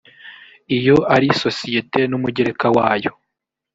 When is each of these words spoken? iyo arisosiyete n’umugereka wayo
iyo 0.77 0.97
arisosiyete 1.15 1.99
n’umugereka 2.09 2.65
wayo 2.75 3.11